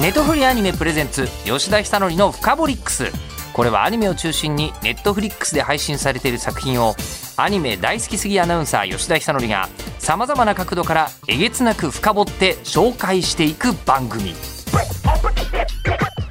[0.00, 3.12] ネットフリアニメプレゼンツ吉田久典の「フカボリックス」
[3.52, 6.96] これはアニメを中心にネットフリックスで配信されている作品を
[7.36, 9.68] アニメ大好きすぎアナウンサー吉田久典が
[9.98, 14.34] さまざまな角度からえげつなく深掘って紹介していく番組。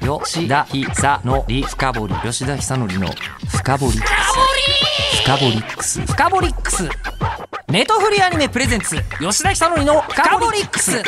[0.00, 3.14] 吉田久典深掘り吉田久典の
[3.46, 5.22] 深掘りックス。
[5.22, 6.00] 深掘りックス。
[6.06, 6.88] 深掘りックス。
[7.68, 11.02] ネトフリアニメプレゼンツ吉田久典の深掘りックス。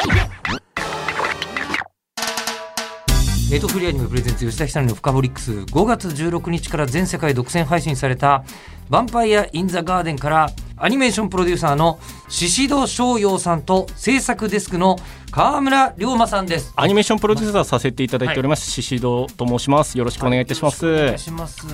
[3.53, 5.53] ネットフリアニメプレゼンツ吉田久典のフカボリックス。
[5.53, 8.45] 5月16日から全世界独占配信された
[8.89, 11.99] 「ヴァンパイア・イン・ザ・ガーデン」からアニメーションプロデューサーの
[12.31, 14.99] 宍戸翔陽さんと制作デスクの
[15.31, 16.73] 川村龍馬さんです。
[16.77, 18.71] アニメーションプロデューサーさせていただいております。
[18.81, 19.99] 宍戸と申します。
[19.99, 21.67] よろしくお願いいたします、お願いします。
[21.67, 21.73] ヴ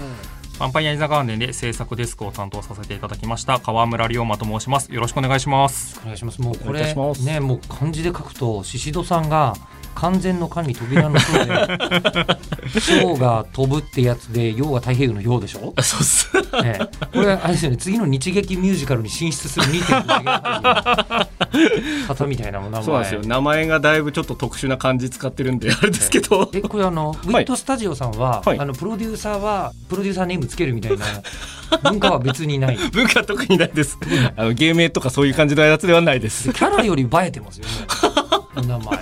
[0.59, 3.61] ァンパイア・イン・ザ・ガーデンで制作デスクを担当させていただきました。
[3.61, 4.93] 川村龍馬と申します。
[4.93, 6.01] よろしくお願いします。
[6.03, 6.41] お願いします。
[6.41, 9.55] もうこれねもう漢字で書くと宍戸さんが
[9.95, 11.79] 完全の間に扉の章で
[12.81, 15.75] 章が飛ぶってやつで陽が太平洋の陽でしょ？
[15.83, 16.29] そうっす。
[16.65, 23.21] ええ、これあれですよね次の日劇ミュージカルに進出する2.5方みたいなものそうなんですよ。
[23.25, 28.59] 名前がだいぶちょっと特殊な漢字使ってるんであれですけど、えこれあの、ウィットスタジオさんは、はい。
[28.59, 31.05] あのプロデューサーはプロデューサーネームつけるみたいな
[31.91, 32.77] 文化は別にない。
[32.79, 33.99] キ 文化特にないです。
[34.37, 36.51] あの芸名とかそういう感じのやつではないです。
[36.51, 37.71] ャラより映えてますよね。
[38.57, 38.99] お名前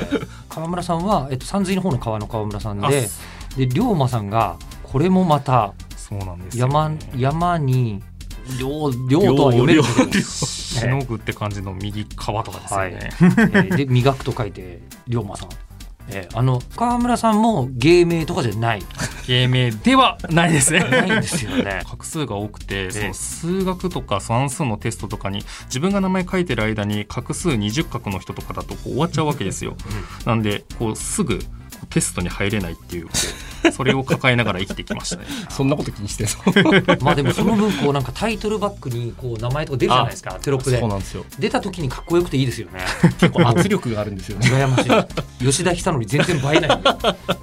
[0.57, 3.07] 川村さんは、えっと、山水の方の川の川村さんで
[3.59, 8.03] で龍馬さんがこれもまたそうなんですよ山山に
[8.59, 8.65] 龍
[9.11, 10.11] 龍とは読めるけど。
[10.11, 15.49] 龍しのぐって感じの右側とかですよね、えーで磨くと書いて龍馬さん、
[16.09, 18.83] えーあの川村さんも芸名とかじゃない。
[19.27, 20.81] 芸名ではないですね。
[20.81, 21.83] ないんですよね。
[21.89, 29.77] 画数が多くて、そええの数学とか算数のテストとかに自分が名前書いてる間に画数20画の人とかだとこう終わっちゃうわけですよ。
[30.25, 31.41] なんでこうすぐ
[31.91, 33.09] テストに入れないっていう
[33.73, 35.25] それを抱えながら生きてきましたね。
[35.51, 36.29] そんなこと気にしてん
[36.65, 36.97] の？
[37.03, 40.79] まあでもその分こうなんかタイトルバックにこう名前とか出るじゃないですか テロップで。
[40.79, 41.25] そうなんですよ。
[41.39, 42.81] 出た時にかっこよくていいですよね。
[43.19, 44.49] 結構圧力があるんですよね。
[44.49, 44.87] 羨まし
[45.43, 46.81] い吉田久典全然映えない。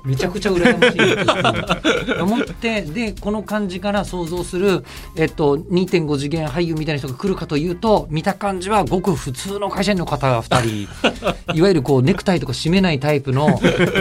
[0.05, 4.83] めちゃくちゃ羨ましい思ってでこの感じから想像する、
[5.15, 11.53] えっと、2.5次元俳優みたいな人が来るかというと見た感じはごく普通の会社員の方が2人。
[11.53, 13.59] いわゆるこうネクタイとか締めないタイプの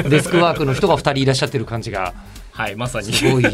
[0.08, 2.15] デスクワークの人が2人いらっしゃってる感じが
[2.53, 3.10] はいまさに。
[3.12, 3.50] すごいで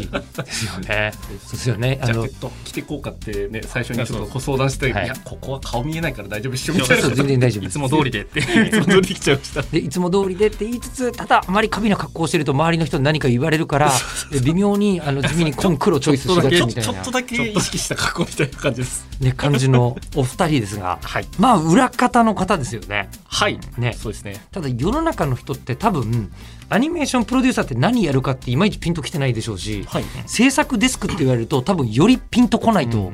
[0.51, 1.13] すよね。
[1.13, 1.99] そうですよね。
[2.01, 5.05] あのジャケット着てこうかってね最初にちょっとご相談して、はい。
[5.05, 8.39] い、やここは顔見えないから大丈夫っしょみた全然大丈夫いつも通りでって。
[8.39, 9.61] いつも通りできちゃいました。
[9.61, 13.91] でいつも通りでって言いつつただあまり過敏な格好をしてると周りの人に何か言われるから
[14.31, 16.81] で微妙にあの地味に紺黒チョイスしがちみたいな。
[16.81, 19.07] ちょっとだけ意識した格好みたいな感じです。
[19.21, 21.25] ね、感じのお二人ですが、はい。
[21.39, 23.09] まあ裏方の方ですよね。
[23.25, 23.57] はい。
[23.77, 23.93] ね。
[23.93, 24.45] そうですね。
[24.51, 26.31] ただ世の中の人って多分
[26.69, 30.03] アニメーションプロデューサーって何やるかっていまいちピンときてないでしょうし、はい。
[30.27, 33.11] 制作デスクって言われると多分よりピンとこないと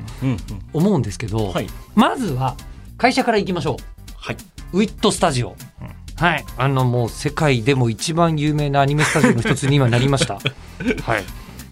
[0.74, 1.68] 思うんですけど、はい。
[1.96, 2.58] まずは
[2.98, 3.78] 会社から行きましょ
[4.18, 4.38] はい、
[4.74, 5.56] うウィットスタジオ、
[6.16, 6.46] はい。
[6.58, 10.40] あのもう世界でも一番有名なアニメスタジオの一つに今なりました。
[11.04, 11.24] はい。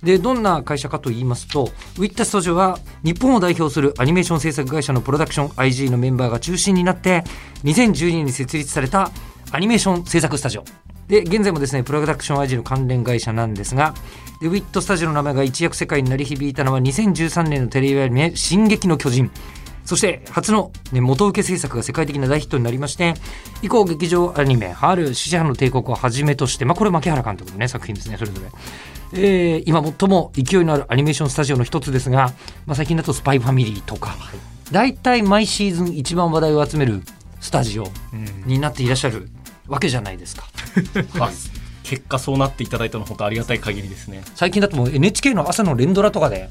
[0.04, 7.24] でどんな会社かと言いますとウィットスタジオは日本を代表するアニメーション制作会社のプロダクション IG のメンバーが中心になって
[7.64, 9.12] 2012年に設立された
[9.52, 10.66] アニメーション制作スタジオ
[11.08, 13.94] で現在もですねプロダクション IG の関連会社なんですが
[14.42, 19.32] でウィットスタジオの名前が一躍世界に鳴り響いたのは2013年のテレビアニメ「進撃の巨人」
[19.86, 23.16] そして初の、ね、元請け制作が世界的な大ヒットになりまして
[23.62, 28.48] 以降劇場アニメ「春死者の帝国」をはじめとして、まあ、これ牧原監督の、ね、作品ですねそれぞれ。
[29.16, 32.34] えー今最も勢いのあるアニメーションスタジオの一つですが、
[32.66, 34.18] まあ、最近だと「スパイファミリー」とか
[34.72, 37.04] 大体毎シーズン一番話題を集める
[37.40, 37.88] スタジオ
[38.48, 39.30] になっていらっしゃる
[39.68, 40.44] わけじゃないですか。
[41.20, 41.34] はい、
[41.84, 46.50] 結果そうなっていただいたの本当ありがたい限りですね最近だともう NHK の朝の連ドラとかで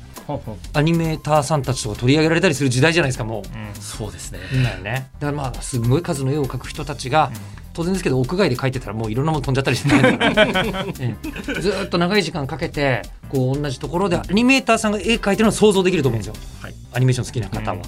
[0.73, 3.83] アニメーターさんたちとか取り上げられたりする時代じゃないですかもう。
[3.83, 5.09] そうですねだよね。
[5.19, 7.33] だからまあすごい数の絵を描く人たちが、
[7.73, 11.17] 当然ですけど屋外で描いてたらもういろんなもの飛んじゃったりして大変だからえ
[11.57, 16.35] えずーっと長い時間かけてこう同じところでアニメーターさんが絵描いてるのは想像できると思うんですよ。
[16.61, 17.79] はいアニメーション好きな方は。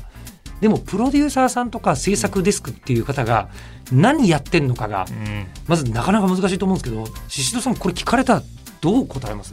[0.65, 3.51] でもプロデューサーさんとか制作デスクっていう方が
[3.93, 5.47] 何やってんのかがうん。
[5.69, 8.43] まずなかなか難しいと思うんですけど宍戸さんこれ聞かれたら
[8.81, 9.53] どう答えます？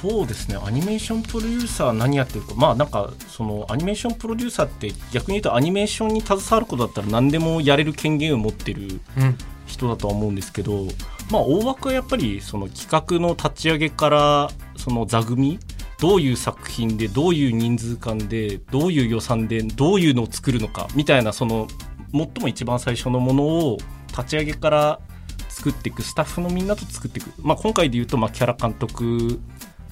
[0.00, 0.56] そうですね。
[0.64, 2.54] アニメーションプロデューサー何やってるか。
[2.54, 9.36] まあなんかそのアニメーションプロデューサーって逆に言うとアニメーションに携わることだったら何でもやれる権限を持ってるうん。
[9.66, 10.86] 人だとは思うんですけど
[11.32, 15.58] まあ大枠はやっぱりその企画の立ち上げからその座組
[16.00, 21.66] どういう作品でどういう人数間でどういう予算でどういうのを作るのかみたいなその
[22.12, 23.78] 最も一番最初のものを
[24.08, 25.00] 立ち上げから
[25.48, 29.40] 作っていくスタッフのみんなと作っていく、まあ、今回で言うと、まあ、キャラ監督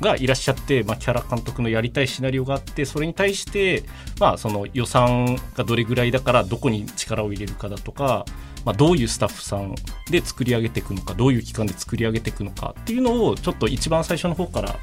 [0.00, 3.82] がいらっしゃって、まあ、キャラ監督のやりたいシナリオがあってそれに対して、
[4.20, 8.24] まあ、その予算がどれぐらいだからどこに力を入れるかだとか、
[8.64, 9.74] まあ、どういうスタッフさん
[10.10, 14.76] で作り上げていくのかどういう期間で作り上げていくのかっていうのをちょっと一番最初の方から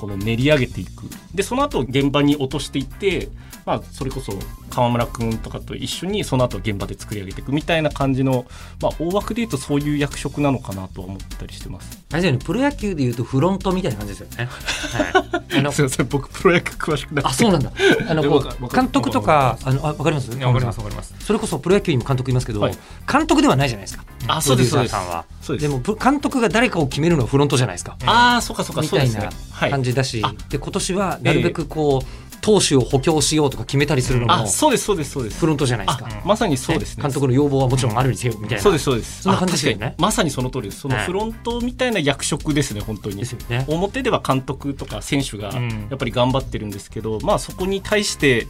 [0.00, 1.02] この練り上げていく。
[1.34, 3.28] でその後現場に落としていって
[3.66, 4.32] まあ、それこそ
[4.70, 8.46] 川村君とかと一緒にその後現場で作り上げていくみたいな感じの、
[8.80, 12.00] まあ、大枠でいうとそういう役職なのかなとは思ったりしてます。
[12.12, 14.48] あれですよねプロ野球でいうとフロントみたいな感じですよね。
[14.92, 17.24] はい、あの すみません僕プロ野球詳しくない。
[17.24, 17.72] あそうなんだ。
[18.08, 18.22] あの
[18.68, 20.30] 監督とかあのあわかります？
[20.30, 21.14] わかりますわかります。
[21.20, 22.78] それこそプロ野球にも監督いますけど、はい、
[23.10, 24.04] 監督ではないじゃないですか。
[24.28, 25.58] あそうですそうです。
[25.58, 27.96] でも監督が誰かを決めるのはフロントじゃないですか。
[28.06, 29.30] ああそうかそうかみたいな
[29.70, 32.29] 感じだし、で今年はなるべくこう。
[32.40, 35.38] 投手を補強しようとか決めたりするのも、そうですそうですそうです。
[35.38, 36.08] フロントじゃないですか。
[36.24, 36.96] まさにそうです。
[36.96, 37.02] ね。
[37.02, 38.62] 監督の要望はもちろんあるにせよみたいな。
[38.62, 39.22] そうですそうです。
[39.22, 39.94] そんな感じですよね。
[39.98, 40.80] まさにその通りです。
[40.80, 48.46] そのフロントみたいな役職ですね本当に、ね、表では監督とか選手がやっぱり頑張ってるんですけど、まあそこに対して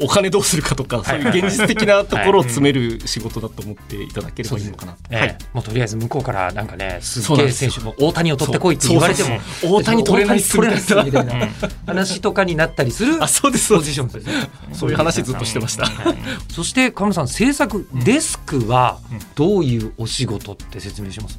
[0.00, 5.14] お金どうするかとか、そういう現実的なところを詰める仕事だと思っていただければいいのかなと。
[5.14, 11.48] はい、もうとりあえず向こうからなんかね、すげえ選手も大谷を取ってこいって言われても、大谷取れないっすみたいな
[11.86, 14.32] 話とかになったりするポジションですね。
[14.72, 15.86] そういう話ずっとしてました。
[16.48, 18.98] そして川村さん、制作デスクは
[19.34, 21.38] どういうお仕事って説明します？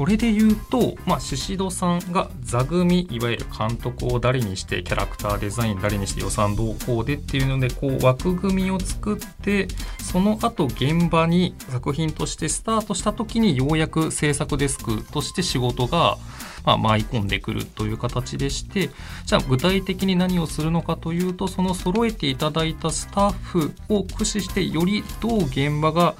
[0.00, 9.68] それで言うと、まあ、宍戸さんが座組いわゆる監督を誰にしてキャラクターデザイン誰にして予算動向でっていうのでこう枠組みを作って
[10.02, 16.16] その後現場に作品としてスタートした時にようやく制作デスクとして仕事が
[16.64, 18.90] ま、舞い込んでくるという形でして
[19.24, 26.14] じゃあ具体的に何をするのかというとその揃えていただいたスタッフを駆使してよりどう現場が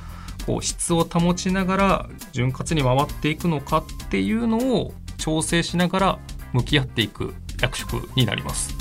[0.50, 6.18] こう質を保ちながら潤滑に回っていくのかっていうのを調整しながら
[6.52, 8.74] 向き合っていく役職になります。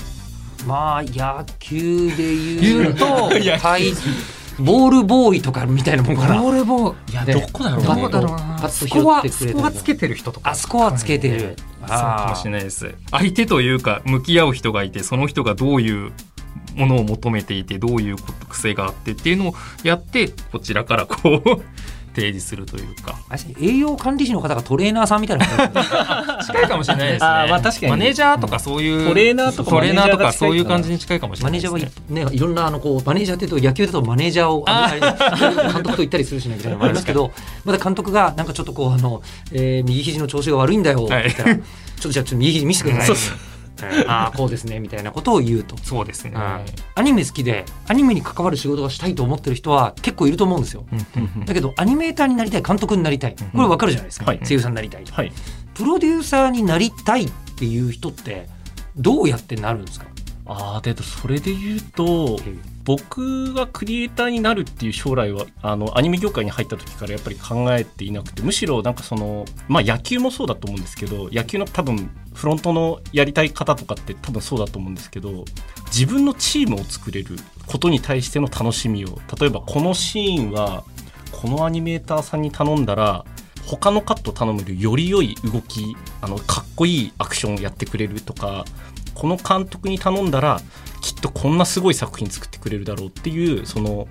[0.66, 3.94] まあ野球で言うと はい
[4.60, 6.42] ボールボーイとかみたいなもんかな。
[6.42, 7.12] ボールボーイ。
[7.14, 8.68] いや、どこだろうどこだろうな。
[8.68, 10.50] スコア、スコアつけてる人とか。
[10.50, 11.56] あ、スコアつけてる。
[11.80, 12.94] そうかもしれないです。
[13.10, 16.12] 相手というか、向き合う人がいて、その人がどういう
[16.76, 18.16] ものを求めていてどういう
[18.50, 21.62] 癖があってっていうのをやってこちらからこう
[22.16, 23.16] 提示するというか。
[23.62, 25.46] 栄養管理士の方がトレーナーさんみたいな
[26.46, 27.28] 近いかもしれないですね。
[27.28, 27.92] あ、まあ、確かに。
[27.92, 37.32] マネージャーとかそういう、トレーナーとかトレーナーとかそういう感じに近いかもしれない、ね、マネージャーはねいろんなあのこうマネージャーっていうと野球だとマネージャーをあ監督と言ったりするしないみたいなのもありますけど
[37.64, 43.49] まだ監督がなんかちょっとこうあの、えー、右肘の調子が悪いんだよって言ったら、はい、ちょっとじゃあちょっと右肘見せてください
[44.08, 45.78] ああこうですねみたいなことを言うと。
[45.78, 50.86] そうですね、アニメ好きでアニメに関わる仕事がしたいと思ってる人は結構いると思うんですよ、
[51.46, 53.36] だけどアニメーターになりたい監督になりたい。
[53.36, 55.32] これ分かるじゃないですか、声優さんになりたいと、はい、
[55.74, 58.48] プロデューサーになりたいっていう人って
[58.96, 60.08] どうやってなるんですか？
[60.46, 62.40] あでそれで言うと、
[62.90, 75.46] 僕がクリエイターになるっていう将来はあのアニメ業界に入った時からやっぱり考えていなくてむしろなんかそのまあ野球もそうだと思うんですけど野球の多分フロントのやりたい方とかって多分そうだと思うんですけど
[75.96, 77.36] 自分のチームを作れる
[77.68, 80.84] ことに対しての楽しみを例えばこのシーンは
[81.32, 83.24] このアニメーターさんに頼んだら
[83.68, 88.66] 他のカット頼むよりより良い動きあのかっこいいアクションをやってくれるとか
[89.20, 90.62] この監督に頼んだら
[91.02, 94.08] きっとこんなすごい作品作ってくれるだろうっていうその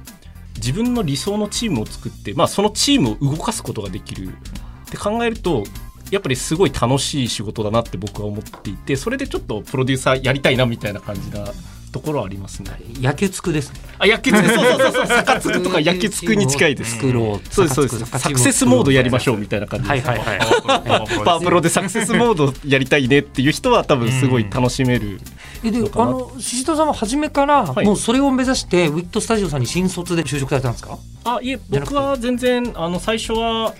[0.56, 4.28] 自分の理想のチームを作って、まあ、そのチームを動かすことができる。
[4.28, 5.64] って考えると
[6.10, 11.52] やっぱりすごい楽しい仕事だなって僕は思っていてそれでちょっとプロデューサーやりたいなみたいな感じが
[11.90, 12.70] ところはありますね。
[13.00, 13.80] 野球つくですね。
[13.98, 16.96] あ、野球つく、 そうそうそうそう、サつくとか野球つくに近いです。
[16.96, 17.48] 作ろう。
[17.54, 18.18] そうですそうです。
[18.18, 20.38] サクセスモードやりましょうみたいな感じはいはいはい。
[21.24, 25.20] パワープロでサクセスモードやりたいねっていう人は多分すごい楽しめる。
[25.64, 30.98] えで、あの宍戸さんは初めからもうそれを目指してウィットスタジオさんに新卒で就職されたんですか？
[31.24, 33.74] あ、いえ、僕は全然あの最初は。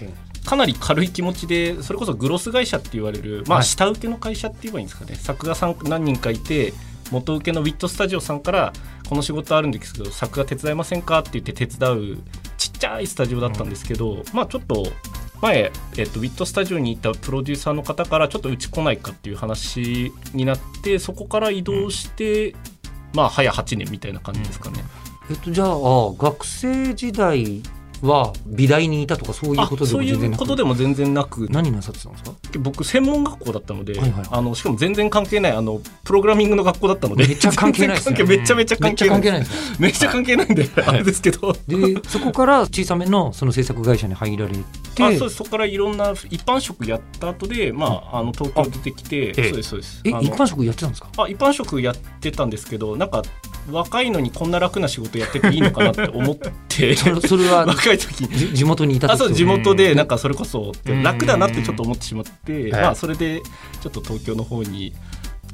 [0.44, 6.72] かなり軽い気持ちでそれこそグロス会社って言われる、まあ、下請けの会社って言えばいいんですかね、作画さん何人かいて
[7.10, 8.72] 元請けのウィットスタジオさんから
[9.08, 12.18] この仕事あるんですけど作画手伝いませんかって言って手伝う
[12.56, 14.86] ちっちゃいスタジオだったんですけど、うん、まあちょっと
[15.40, 22.56] 前、えっと、ウィットスタジオにいたプロデューサーの方からちょっとうち来ないかっていう話になってそこから移動して、うん、
[23.14, 24.84] まあ早8年みたいな感じですかね。
[25.28, 25.76] うん、えっと、じゃあ
[26.18, 27.62] 学生時代
[28.02, 30.40] は美大にいたとかそういうあことでも全然なく。
[30.40, 31.48] ことでも全然なく。
[31.50, 32.32] 何なさってたんですか？
[32.60, 37.26] 僕専門学校だったので、はいはいあのしかも全然関係ないあのプログラミングの学校だったので。
[37.26, 38.24] めっちゃ関係ないですね。
[38.24, 39.46] めちゃめちゃ関係ない。
[39.78, 44.52] めっちゃ関係ないんで、あれですけど、でそこから小さめのその制作会社に入られ
[44.94, 45.36] てあそうです。
[45.36, 49.44] そこからいろんな一般職やった後で、まあ、あの東京出てきてええ。
[49.48, 50.02] そうですそうです。
[50.04, 51.08] え一般職やってたんですか？
[51.18, 53.22] あ一般職やってたんですけどなんか
[53.70, 56.94] 若いのにこんな楽な仕事やってていいのかなって思って。
[56.96, 58.28] それは 若い時。
[58.28, 60.72] 地元にいた時あそう地元うんでなんかそれこそ
[61.02, 63.40] 楽だなってちょっと思ってしまって、んまあ、それで
[63.80, 64.92] ちょっと東京の方に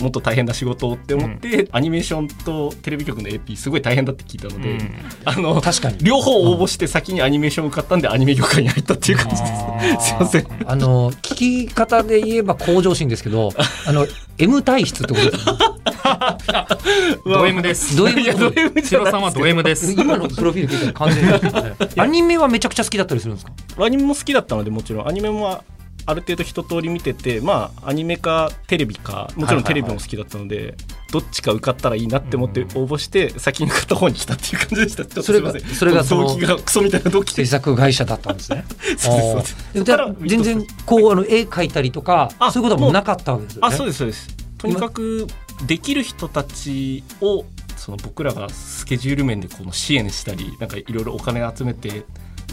[0.01, 4.91] もっと大変な仕事をって思って、アニメーションとテレビ局の AP すごい大変だって聞いたので、うん。
[5.25, 5.99] あの確かに。
[6.01, 9.49] 両方応募して先にアニメーション受かったんでアニメ業界に入ったっていう感じで
[10.01, 10.07] す。
[10.07, 10.47] すいません。
[10.67, 13.53] あの聞き方で言えば向上心ですけど
[13.87, 14.07] あの
[14.39, 15.53] M 体質ってことですね
[17.25, 17.97] ド M です。
[17.97, 19.93] ド M ド M じゃないシロさんはド M です。
[19.93, 21.25] 今のプロフィール聞いたら完全
[21.89, 23.85] にアニメはめちゃくちゃ好きだったりするんですか？
[23.85, 25.63] アニメも好きだったのでもちろんアニメも
[26.07, 30.77] ある程度一通り見ててまあアニメかテレビかもちろんテレビも好きだったので、
[31.11, 35.05] どっちか受かったらいいなって思って応募して先に受かった方に来たっていう感じでした。
[35.05, 35.63] ちょっとすいません。
[35.63, 38.65] それがそのがクソみたいな動機制で作会社だったんですね。
[38.99, 43.69] そうですそう全然こうあの絵描いたりとかあそういうことはもうなかったわけですよね。
[43.69, 44.29] あそうですそうです。
[44.59, 45.27] とにかく
[45.67, 47.45] できる人たちを
[47.77, 52.05] その僕らがスケジュール面でこの支援したりなんかいろいろお金集めて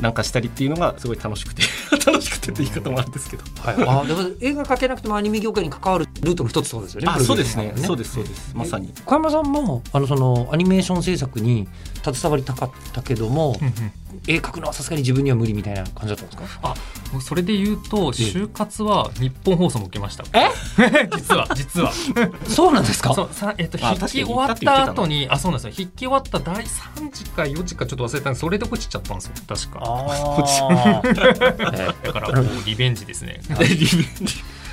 [0.01, 1.61] なんかしたりっていうのがすごい楽しくて
[2.05, 3.43] 楽しくてって言い方もあるんですけど。
[3.61, 7.07] はい、あでも映画描けなくてもアニメ業界に関わるルートの一つってことですよね。
[7.09, 7.73] あそうですね。
[7.75, 8.51] そうでですそうです。
[8.55, 8.93] まさに。
[9.05, 11.67] 小山さんもあのそのアニメーション制作に
[12.03, 13.55] 携わりたかったけども、
[14.27, 16.73] 絵描くのはさすがに自分には無理みたいな感じだったんですか？
[17.15, 20.23] あそれで言うと就活は日本放送も受けました。
[20.33, 20.49] え？
[21.17, 21.47] 実は。
[21.55, 21.91] 実は。
[22.47, 23.13] そうなんですか？
[23.13, 25.73] そうさえっとあ筆記終わった後にあそうなんですよ。
[25.73, 28.41] 筆記終わった第3時か4時かちょっと忘れたんです。
[28.41, 29.33] それで落ちちゃったんですよ。
[29.47, 29.79] 確か。
[29.83, 31.01] あ
[32.03, 33.41] だからリベンジですね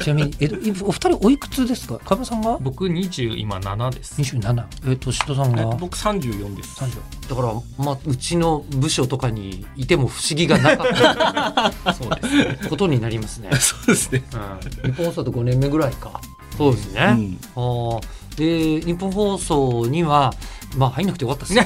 [0.02, 1.98] ちなみにえっと今お二人おいくつですか？
[2.04, 2.58] 小山さんが？
[2.60, 4.66] 僕20今7です二十七。
[4.86, 5.62] えっとシトさんが？
[5.62, 6.96] えっと僕34です三十。
[7.28, 7.52] だから
[7.84, 13.50] まあうちの部署とかにいても不思議がなかった そうですねことになりますね。
[13.58, 16.20] そうですねうん、日本放送と5年目ぐらいか。
[16.56, 17.00] そうですね。
[17.10, 18.00] うんあー
[18.38, 20.32] で日本放送には
[20.76, 21.64] まあ入んなくてよかったですよ。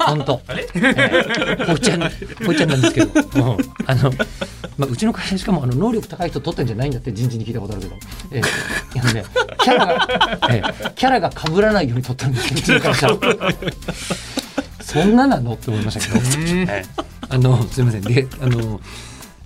[0.00, 0.40] 本当。
[0.48, 0.66] あれ？
[1.66, 2.00] ほいちゃん
[2.46, 3.18] ほいちゃんなんですけど、 う
[3.54, 4.12] んあの
[4.78, 7.96] まあうちの会社しかもあの能力高い人取ってんじゃないんだって人事に聞いたことあるけど、
[8.32, 8.44] えー
[8.94, 9.24] いやね
[9.62, 10.08] キャラが、
[10.50, 13.08] えーキャラが被らないように取ってるんですよ うちの会社。
[14.82, 15.52] そんななの？
[15.54, 16.16] って思いましたけど。
[16.18, 18.80] えーあのすみませんであの。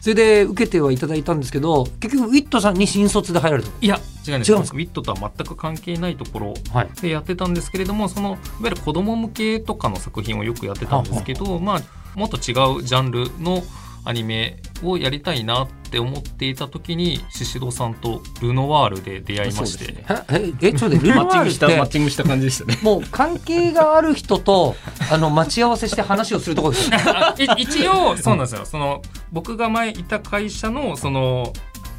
[0.02, 4.50] それで受けてはいただいたんですけど結局ウィットさんに新卒で入られたいや違うんです。
[4.50, 6.88] 違うんですウィットとは全く関係ないところはい。
[7.00, 13.62] でやってたんですけれどもそのいわゆる子供向けとかの作品をよくやってたんですけど、まあ、もっと違うジャンルの
[14.04, 20.04] アニメをやりたいなって思っていた時に宍戸さんとルノワールで出会いまして、ね。
[20.30, 22.78] ええちょっとルノマッチングしたワールってマッチングした感じでしたね。
[22.82, 24.74] もう関係がある人と
[25.10, 26.90] あの待ち合わせして話をするところです
[27.58, 28.64] 一応そうなんですよ。
[28.64, 31.52] その僕が前いた会社のその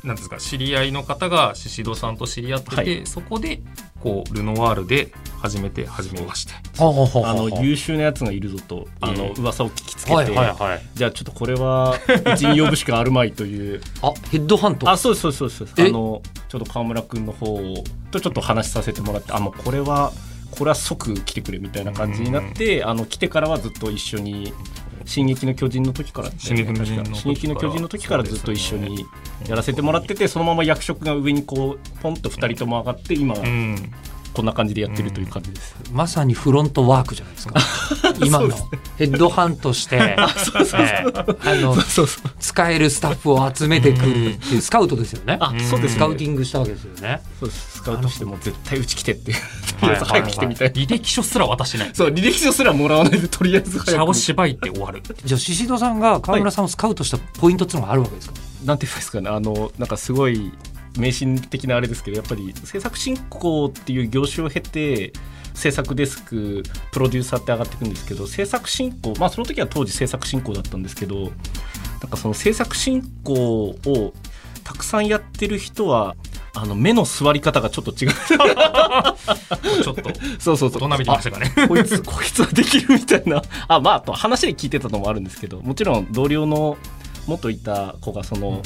[0.03, 3.01] なんですか知り合いの方が宍戸さんと知り合ってて、はい。
[3.05, 3.61] そこで
[4.01, 10.81] こうルノワールで初めて始めましてあの優秀なやつがいるぞとあの噂を聞きつけて、はいはいはい。
[10.93, 13.81] じゃあちょっとこれはうちに呼ぶしかあるまいという。
[14.03, 14.89] あヘッドハント？
[14.89, 17.57] あそうそうそうそうあのちょっと川村君の方
[18.11, 20.11] とちょっと話させてもらってあもうこれは
[20.51, 24.53] これは即来てくれみたいな感じになってあの来てからはずっと一緒に
[25.05, 27.13] 「進撃の巨人」の時からね、進撃の巨人の時から。
[27.13, 29.05] 確か進撃の巨人の時からずっと一緒に
[29.47, 33.93] やらせてもらっててそのまま役職が上にこうポンと2人とも上がって今うん。
[34.33, 35.75] こんな感じでやってるという感じです。
[35.91, 37.59] まさにフロントワークじゃないですか。
[38.25, 38.49] 今の。
[38.97, 40.15] ヘッドハントして、
[42.39, 45.37] 使えるスタッフを集めてくるっていうスカウトですよね。
[45.39, 45.95] あそうです。
[45.95, 47.21] スカウティングしたわけですよね。
[47.39, 47.71] そうです。
[47.77, 49.33] スカウトしても絶対うち来てって
[49.87, 49.99] はい。
[49.99, 50.73] はいはい早く来てみたいな。
[50.73, 51.91] 履歴書すら渡しない。
[51.93, 55.01] そう履歴書すらもらわないでとりあえず早く茶を縛いて終わる。
[55.25, 58.35] じゃあ宍戸さんが川村さんをスカウトしたポイントっていうのがあるわけですか？
[58.65, 59.29] なんていうんですかね。
[59.29, 60.51] あのなんかすごい
[60.97, 65.11] 迷信的なあれですけどやっぱり制作進行っていう業種を経て
[65.55, 71.31] 制作デスクプロデューサーって上がっていくんですけど制作進行まあその時は当時制作進行だったんですけど
[72.01, 73.33] なんかその制作進行
[73.85, 74.13] を
[74.63, 76.15] たくさんやってる人は
[76.55, 78.11] あの目の座り方がちょっと違う。
[79.83, 80.11] ちょっと。
[80.39, 80.83] そうそうそう。
[80.83, 81.51] 大人びてましたかね。
[81.67, 83.41] こいつこいつはできるみたいな。
[83.67, 86.77] あまああと話で聞いてたのもあるんですけどもちろん同僚の
[87.27, 88.61] 元いた子がその、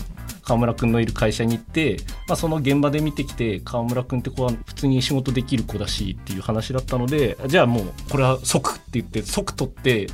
[0.47, 10.07] 川村君のいる会社に行って、まあ、その現場で見てきて川村君って子は普通に仕事できる子だしっていう話だったのでじゃあもうこれは即って言って即取って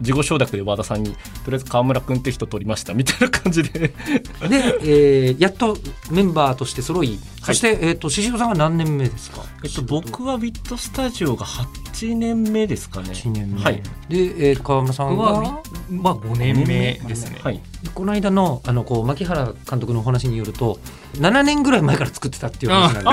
[0.00, 1.10] 自己承諾で和田さんに
[1.44, 3.78] とりあえず川村君って人取りましたみたいな感じで。
[3.78, 3.92] で、
[4.40, 5.76] えーやっと
[6.10, 9.42] メンバーとして揃い、そして、えっ、と、宍戸さんが何年目ですか？
[9.62, 13.10] えっと、僕はウィットスタジオが8年目ですかね。
[13.10, 13.62] 1年目。
[13.62, 15.60] はい、で、えー川村さん僕はが、
[15.90, 17.38] まあ5年目ですね。
[17.42, 17.60] はい、
[17.94, 20.78] この間の、あの、こう、牧原監督のお話によると、
[21.14, 23.08] 7年ぐらい前から作ってたっていう話なんで、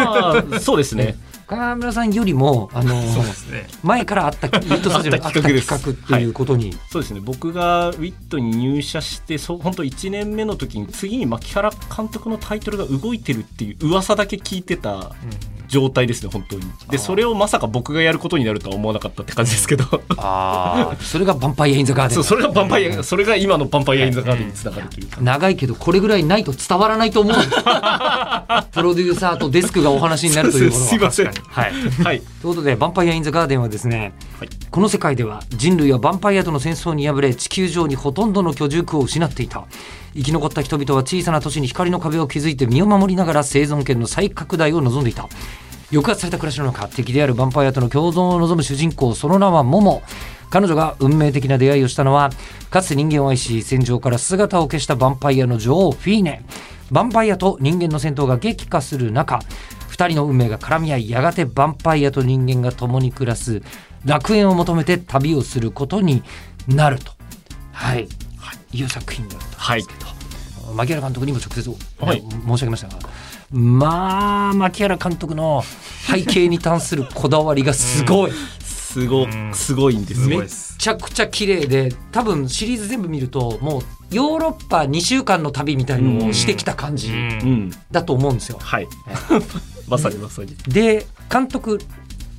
[0.54, 1.16] ああそうですね
[1.58, 2.94] 川村さんよりも、あの、
[3.52, 3.68] ね。
[3.84, 7.20] 前からあった、ウィットスタジオにあったあった企画っていうことに、そうですね。
[7.20, 15.12] 僕がウィットに入社してそ本当1年目の時に次に牧原監督のタイトルが動いてるっていう噂だけ聞いてた
[15.72, 16.64] 状態ですね本当に。
[16.90, 19.86] でそれをまさか僕がやることになるとは思わなかったって感じですけど。
[20.18, 22.16] ああ、それがヴァンパイア・イン・ザ・ガーデン。
[22.16, 25.08] そうそれがバンパイアそれが今のバンパイア・イン・ザ・ガーデンにつながるという。
[25.08, 27.34] か長いけどこれぐらいないと伝わらないと思う。
[27.34, 27.50] んです
[28.72, 31.28] プロデューサーとデスクがお話になるということはすいません。
[31.28, 31.72] はい。
[32.04, 32.20] はい。
[32.20, 34.50] ということで「ヴァンパイア・イン・ザ・ガーデン」はですね、はい。
[34.70, 39.66] この世界では人類はヴァンパイアとの戦争に敗れ地球上にほとんどの居住区を失っていた
[40.14, 45.28] 生き残った人々は小さな都市に光の壁を築いて身を守りながら生存権の再拡大を望んでいた。
[45.92, 50.02] 抑圧された暮らしの中敵であるヴァンパイアとの共存を望む主人公その名はモモ
[50.50, 52.30] 彼女が運命的な出会いをしたのは
[52.70, 56.46] かつて人間を愛し戦場から姿を消したヴァンパイアの女王フィーネ。
[56.92, 59.40] ヴァンパイアと人間の戦闘が激化する中
[59.88, 63.62] 二人の運命が絡み合いやがてヴァンパイアと人間が共に暮らす
[64.04, 66.24] 楽園を求めて旅をすることに
[66.68, 67.14] なると。
[67.72, 68.08] はい、
[68.72, 70.22] い、いう作品だったんですけど、
[70.74, 72.22] 牧原監督にも直接、はい。
[72.22, 73.00] 申し上げましたが
[73.52, 75.62] まあ牧原監督の
[76.10, 78.32] 背景に関するこだわりがすごい。
[78.62, 79.52] すごうん。
[79.54, 80.74] すごいんですすごいねです。
[80.74, 87.12] めちゃくちゃ綺麗で多分シリーズ全部見るともうヨーロッパ2週間の旅みたいのをしてきた感じ
[87.92, 88.58] だと思うんですよ。
[88.60, 88.88] はい。
[89.88, 90.56] まさにまさに。
[90.68, 91.80] で監督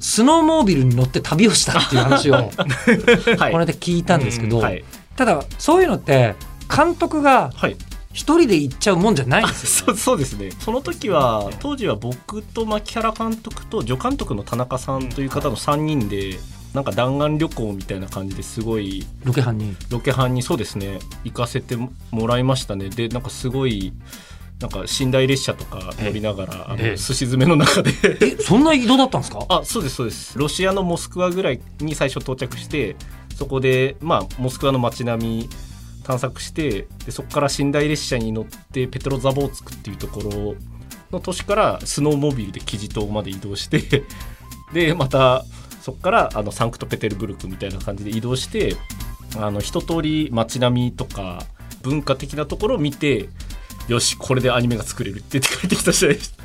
[0.01, 3.53] スノーモービルに乗って旅をしたっていう話を はい。
[3.53, 4.83] この間聞いたんですけど、はい
[5.17, 6.35] ただそういうのって
[6.75, 7.77] 監督がはい。
[8.15, 10.51] 一人で行っちゃうもんじゃないんですよ、 そうそうですね。
[10.61, 16.39] その時は当時は僕と牧原監督と助監督の田中さんという方の3人で
[16.75, 19.75] なんか弾丸旅行みたいな感じですごいロケハンに。
[19.89, 20.99] ロケハンにそうですね。
[21.25, 21.75] 行かせて
[22.11, 22.91] もらいましたね。
[22.91, 23.95] でなんかすごい
[24.61, 26.97] なんか寝台列車とか乗りながら、あのええ。
[26.99, 27.93] すし詰めの中で。
[28.21, 29.39] えそんな移動だったんですか？
[29.49, 30.39] あそうですそうです。
[30.39, 32.95] ロシアのモスクワぐらいに最初到着して
[33.43, 35.49] そこでまあモスクワの街並み
[36.05, 40.55] 探索してでそこから寝台列車に乗ってペトロザボーツクっていうところ
[41.11, 44.05] の都市からスノーモービルでキジ島まで移動して
[44.73, 45.45] でまた
[45.81, 48.77] そこからあのサンクトペテルブルクみたいな感じで移動して
[49.37, 51.45] あの一通り街並みとか
[51.83, 53.29] 文化的なところを見て
[53.89, 56.42] よしこれでアニメが作れるって言って帰ってきた時代でした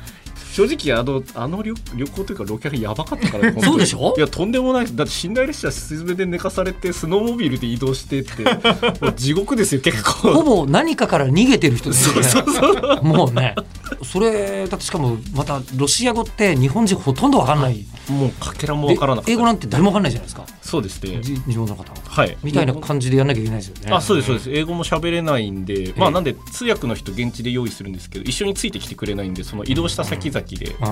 [0.58, 4.14] 正直あのあの旅旅行というかロケハンやばかったからそうでしょ？
[4.16, 4.86] いやとんでもない。
[4.92, 8.42] だって寝台列車スズメで寝かされてスノーモービルで移動してって
[9.00, 12.22] もう地獄ですよ結ほ構ぼ何かから逃げてる人ですよね。
[12.24, 13.54] そうそうもうね。
[14.02, 17.84] それだってしかもまたロシア語って日本人ほとんどわかんない。
[18.08, 19.26] もうかけらもわからなかった。
[19.26, 20.44] で英語なんて誰もわかんないじゃないですか。
[20.62, 21.18] そうですね。
[21.22, 22.24] じ日本の方は。
[22.24, 22.36] い。
[22.42, 23.92] みたいな感じでやんなきゃいけないですよね。
[23.94, 24.50] あそうですそうです。
[24.50, 26.08] 英語も喋れないんで、まえ。
[26.08, 30.86] えあなんで通訳の人現地で用意するんですけど一緒についてきてくれないんでその移動した先々で、うん。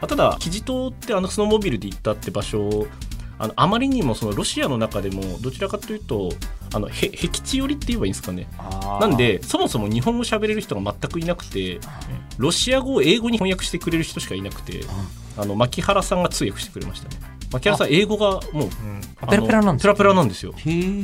[0.00, 2.86] あただキジ島ってあのスノーモービルで行ったって場所
[3.38, 6.30] あのあまりにもそのロシアの中でもどちらかというと
[6.72, 8.46] あのへ僻地寄りって言えばいいんですかね。
[9.00, 11.80] なんでそもそも日本語喋れる人が全くいなくて
[12.38, 14.80] ロシア語を英語に翻訳してくれる人しかいなくて
[15.36, 17.16] あの牧原さんが通訳してくれましたね。
[17.52, 18.68] 牧原さん英語がもう
[19.26, 20.52] ペラペラなんですペラペラなんですよ。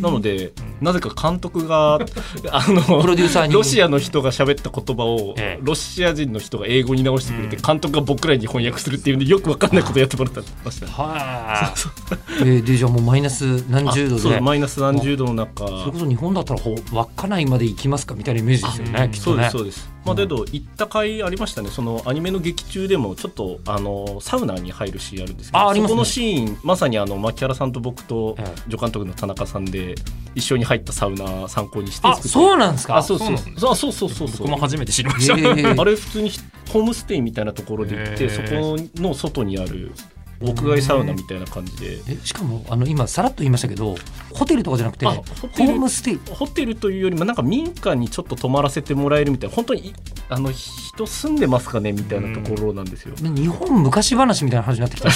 [0.01, 1.95] なので、なぜか監督が
[2.51, 3.55] あのプロデューサーに。
[3.55, 5.63] ロシアの人が喋った言葉を、ええ。
[5.63, 10.87] ロシア人の人が英語に直してくれて、監督が僕らに翻訳するっていうんでよくわかんないことやってもらってました。
[10.87, 11.75] は
[12.09, 14.41] い、えーでじゃあもうマイナス何十度で。
[14.41, 15.67] マイナス何十度の中。
[15.67, 19.45] それこそ日本だったらほう稚内まで行きますかみたいなイメージですよねあそうできっとね。
[19.45, 19.91] すそうです。
[20.05, 21.69] まあだけど行った回ありましたね。
[21.71, 28.71] そのアニメの劇中でもちょっとあのサウナに入るシーンあるんですけど、ああそこのシーンまさにあの牧原さんと僕とええ。
[28.71, 29.95] 助監督の田中さんで
[30.35, 32.97] 一緒に入ったサウナ参考にしてあそうなんですか？
[32.97, 33.39] あそうそう。
[33.39, 34.47] そうそうそうそうそうそう。
[34.49, 35.35] 僕も初めて知りました。
[35.35, 36.31] あれ普通に
[36.73, 39.93] ホームステイみたいなところで行って、そこの外にある
[40.41, 43.97] 屋外サウナみたいな感じで、えしかもあの今さらっと言いましたけど
[44.33, 46.21] ホテルとかじゃなくてあホームステイ。
[46.31, 49.57] ホテルというよりもなんか民家にちょっと泊まらせてもらえるみたいな。
[49.57, 49.95] 本当にい
[50.29, 51.93] あの人住んでますかね？
[51.93, 53.15] みたいなところなんですよ。
[53.17, 55.15] 日本昔話みたいな話になってきたね。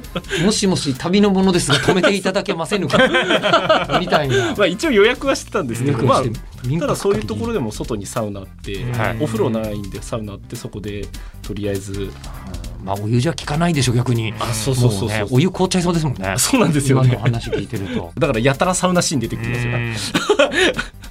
[0.44, 2.98] もしもし旅のものですが止めていただけませんか。
[4.00, 4.54] みたいな。
[4.56, 6.22] まあ一応予約はしてたんですけど、まあ
[6.80, 11.06] ただそういうところででも外にサウナあって、はいお風呂ないんでサウナあってそこで
[11.42, 12.10] とりあえず
[12.88, 14.32] まあお湯じゃ効かないでしょ逆に。
[14.40, 16.34] あそうそうそうねお湯凍っちゃいそうですもんね。
[16.38, 17.16] そうなんですよね。
[17.16, 18.12] 話聞いてると。
[18.18, 19.72] だからやたらサウナシーン出てくるんですよ。
[19.72, 19.96] ね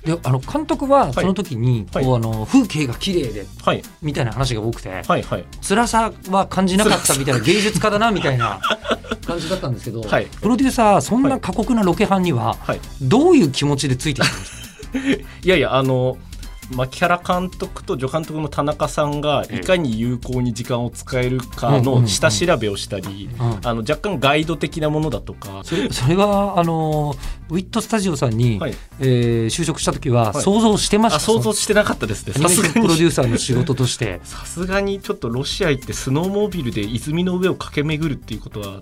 [0.04, 3.84] であの監督はその時にこう、はいあの風景が綺麗ではい。
[4.02, 5.46] みたいな話が多くてはいはい。
[5.62, 8.60] 辛さは感じなかったみたいな芸術家だなみたいな
[9.28, 10.28] 感じだったんですけど、はい。
[10.42, 12.80] プロデューサーそんな過酷なロケハンにははい。
[13.02, 14.58] どういう気持ちでついてきたんですか、
[15.44, 16.18] いやいやあの
[16.72, 23.60] 牧原監督と助監督の田中さんがいかに有効に時間を使えるかの下調べをしたり、うん。
[23.68, 27.16] あの若干ガイド的なものだとか、それそれはあの
[27.50, 28.74] ウィットスタジオさんに、はい。
[29.00, 30.44] えー就職した時ははい。
[30.44, 32.34] 想像してました、あ想像してなかったですね。
[32.36, 34.20] アニメーションプロデにューサーの仕事として。
[34.26, 38.80] さすがにちょっとロシア行ってスノーモービルで泉の上を駆け巡るっていうことは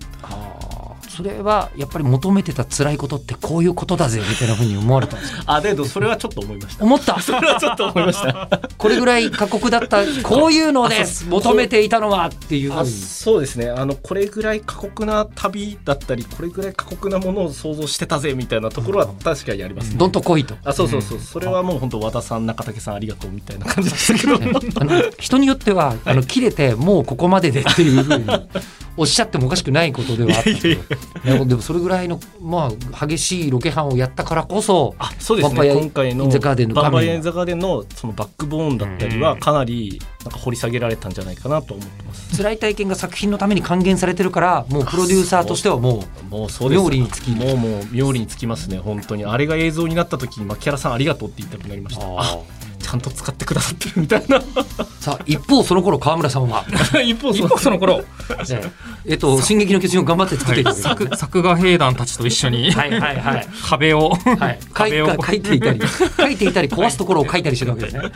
[1.16, 5.42] それはやっぱり求めてた辛いことってこういうことだぜみたいなふうに思われたんですか？
[5.54, 6.84] あだけどそれはちょっと思いました。
[6.84, 7.20] 思った？
[7.20, 8.60] それはちょっと思いました。
[8.76, 13.68] これぐらい過酷だったこういうのです求めていたのはっていうそうですね。
[13.70, 20.54] あのこれぐらい過酷な旅だったりこれぐらい過酷なものを想像してたぜみたいなところは確かにありますね、どんと来いと。
[20.64, 24.36] あそうそうそう、それはもう本当和田さん中竹さんありがとうみたいな感じでしたけど。
[25.18, 28.24] 人によっては、あの切れてもうここまででっていうふうに
[28.96, 30.74] おっしゃってもおかしくないことではあったんですけ
[31.38, 35.72] どでもそれぐらいの、まあ、激しいロケハンをやったからこそあそうですね。
[35.72, 36.26] 今回の
[36.74, 42.36] バンパイア・イン・ザ・ガーデンのそのバックボーンだったりはかなりなんか掘り下げられたんじゃないかなと思ってます。
[42.36, 46.82] 辛い体験が作品のために還元されてるからもうプロデューサーとしてはももうそうです。
[46.82, 47.30] 妙利につき。
[47.32, 49.24] もうもう妙利につきますね本当に。
[49.24, 52.06] あれが映像になった時に牧原さんありがとうって言いたくなりました。
[52.06, 52.38] あ
[52.86, 54.38] ちゃんと使ってくださってるみたいな。
[54.38, 54.42] う
[55.00, 56.64] さあ一方その頃川村さんは、
[57.04, 57.96] 一方その頃。
[58.48, 58.60] ね。
[59.06, 62.70] えっと「進撃の巨人」を頑張って作っていたわけです作 作画兵団たちと一緒に。
[62.70, 63.48] はいはいはい。
[63.68, 65.80] 壁を、はい、書い壁を書いていたり
[66.16, 68.02] 書いていたり壊すところを書いたりしてるわけですね。
[68.02, 68.10] ね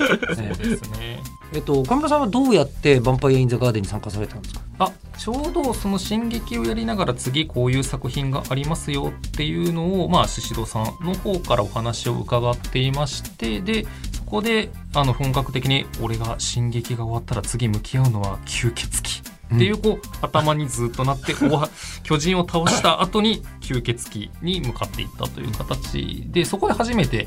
[0.55, 1.21] ですね。
[1.53, 4.61] えっと岡村さんはどうやって「ヴァンパイア・イン・ザ・ガーデン」に参加されたんですか？
[4.79, 19.31] あちょうどその進撃をやりながら次こういう作品がありますよっていうのをまあ宍戸さんの方からお話を伺っていましてでそこであの本格的に俺が進撃が終わったら次向き合うのは吸血鬼。
[19.53, 21.35] っていうこう、頭にずっとなって
[22.05, 26.25] 巨人を倒した後に吸血鬼に向かっていったという形。
[26.29, 27.27] でそこで初めて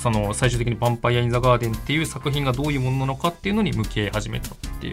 [0.00, 4.86] その最終的に「ヴァンパイア・イン・ザ・ガーデン」っていう作品がどういうものなのかっていうのに向き合い始めたって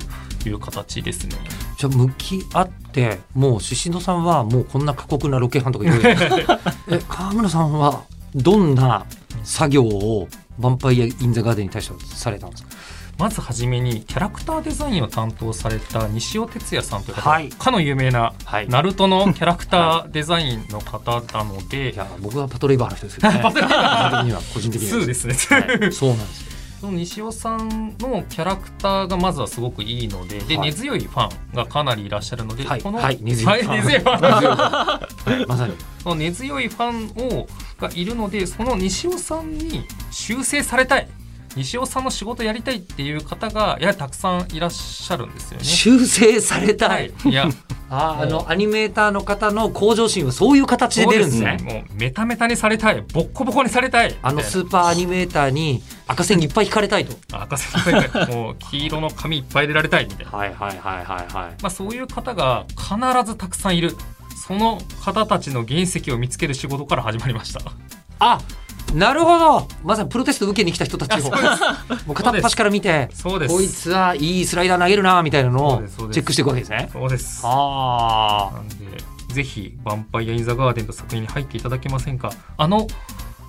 [0.49, 1.35] いう形ですね。
[1.77, 6.09] じゃあ向き合ってもう宍戸さんはもうこんな過酷なロケハンとかいろいろ
[6.89, 8.01] え川村さんは
[8.33, 9.05] どんな
[9.43, 10.27] 作業を
[10.59, 12.63] 「ヴァンパイア・イン・ザ・ガーデン」に対してされたんです。
[12.63, 12.69] か
[13.17, 17.49] まずはじめにキャラクターデザインを担当された西尾哲也さんという方、はい。
[17.49, 18.69] かの有名なはい。
[18.69, 23.41] ナルトのキャラクターデザインの方なので、 僕はパトレイバーの人ですけどね。
[23.41, 24.97] 個人的には個人的には。
[25.01, 25.33] 2ですね。
[25.33, 25.91] はい。
[25.91, 26.41] そうなんです。
[26.41, 26.47] よ
[26.79, 30.69] その西尾さんのキャラクターがまずはすごくいいのでで、はい。
[30.69, 32.81] 根強いファンがかなりいらっしゃるので、はい。
[32.81, 33.17] この、はい。
[33.19, 33.77] 根強いファン。
[33.77, 34.17] 根強いファン。
[34.19, 35.45] はい。
[35.47, 35.73] まさに。
[36.03, 37.47] その根強いファンを
[37.79, 41.07] がいるのでその西尾さんに修正されたい。
[41.55, 45.63] 西尾さんの仕事やりたいっていう方がやはりたくさんいらっしゃるんですよね。
[45.63, 47.11] 修正されたはい。
[47.25, 47.49] い、いや。
[47.89, 51.57] あーあのアニメーターの方の向上心はそういう形で出るんですね。
[51.63, 53.01] もうメタメタにされたい。
[53.13, 54.15] ボッコボコにされたい。
[54.21, 57.15] あのスーパーアニメーターに赤線いっぱい引かれたいと。
[57.31, 58.27] 赤線されたい。
[58.27, 61.33] もう黄色の紙いっぱい入れられたいみたいな、はいはいはいはいはい。
[61.33, 63.95] まあ、そういう方が必ずたくさんいる
[64.37, 67.61] その方たちの原石を見つける仕事から始まりました。
[68.19, 68.39] あ
[68.93, 69.67] なるほど。
[69.83, 71.29] まさにプロテスト受けに来た人たちを。
[71.29, 71.31] も
[72.09, 76.89] う片っ端から見てこいつはいいスライダー投げるなみたいなのをチェックしていくわけですね。
[76.93, 77.41] そうです。
[77.43, 78.75] あなんで
[79.33, 82.31] ぜひ「ヴァンパイア・イン・ザ・ガーデン」の作品に入っていただけませんか。
[82.57, 82.87] あの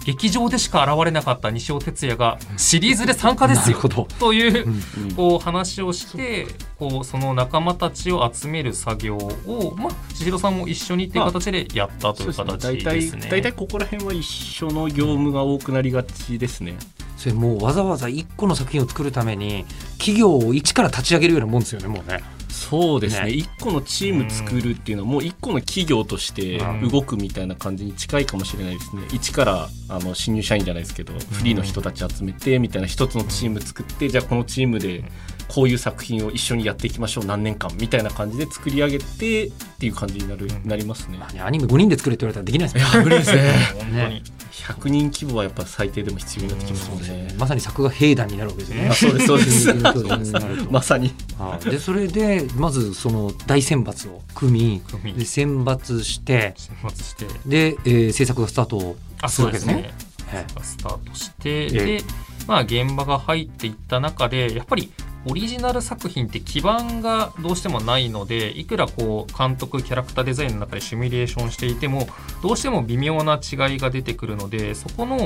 [0.08, 3.78] 劇場でしか現れなかった西尾哲也がシリーズで参加あですよ。
[4.18, 6.46] といううんこう話をして
[6.78, 13.22] こうその仲間たちを集める作業をまあ千尋さんも一緒にっていう形でやったという形大ですね。
[13.24, 16.78] 体大体ここら辺は一緒の業務が多くなりがちですね。
[17.18, 19.66] それもうわざわざ一個の作品を作るために
[19.98, 22.22] 企業を一から立ち上げるようなもんですよねもうね。
[22.48, 23.26] そうですね。
[23.26, 23.30] ね。
[23.32, 26.88] 一個のチーム作るっていうのはもう一個の企業としてうん。
[26.88, 29.02] 動くみたいな感じに近いかもしれないですね。
[29.12, 35.04] 一からあの新入社員じゃないですけどフリーの人たち集めてみたいな一つのチーム作ってじゃあこのチームで
[35.48, 37.24] こういう作品を一緒にやっていきましょう。
[37.24, 37.70] 何年間？
[37.78, 40.68] みたいな感じで作り上げてっていう感じになるうん。
[40.68, 41.18] なりますね。
[41.18, 43.10] まあねアニメ5人で作れって言われたらできないですもんね。
[43.10, 43.52] 無理ですね。
[43.74, 44.22] 本当に、ね。
[44.50, 47.34] 100人規模はやっぱ最低でも必要になってきますもんね。
[47.38, 48.88] まさに作画兵団になるわけですよね。
[48.88, 48.92] あ。
[48.92, 50.34] そうですそうです。
[50.68, 51.14] まさに。
[51.38, 55.18] あでそれでまずその大選抜を組み組み。
[55.20, 57.26] で選抜して選抜して。
[57.46, 59.74] で、えー制作がスタートあするわけですね。
[59.74, 60.34] そうですね。
[60.38, 60.46] はい。
[60.64, 62.04] スタートしてえで
[62.48, 64.90] まあ現場が入っていった中でやっぱり
[65.30, 72.08] オリジナル作品って基盤がどうしてもないのでいくらこう監督キャラクターデザインの中でシミュレーションしていても
[72.42, 75.18] どうしても微妙な違いが出てくるのでそこの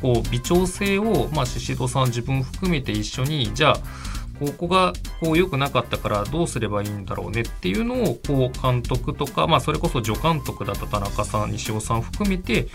[0.00, 3.76] こう微調整を、まあ、宍戸さん自分含めて一緒にじゃあ
[4.38, 12.66] ここがこう良くなかったからどうすればいいんだろうねっていうのをこう監督とか、まあ、それこそ助監督だった田中さん西尾さん含めて